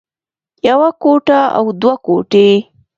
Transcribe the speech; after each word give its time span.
يوه 0.67 0.89
ګوته 1.01 1.39
او 1.57 1.65
دوه 1.81 1.93
ګوتې 2.05 2.47